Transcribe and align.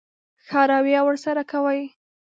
ښه 0.45 0.61
رويه 0.69 1.01
ورسره 1.05 1.43
کوئ. 1.51 1.81